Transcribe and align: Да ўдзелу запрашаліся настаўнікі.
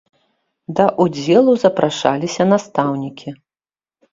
Да 0.77 0.85
ўдзелу 1.03 1.53
запрашаліся 1.65 2.43
настаўнікі. 2.53 3.29